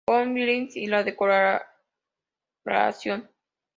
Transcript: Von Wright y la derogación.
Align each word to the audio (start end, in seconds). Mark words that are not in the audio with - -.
Von 0.07 0.33
Wright 0.33 0.75
y 0.77 0.87
la 0.87 1.03
derogación. 1.03 3.29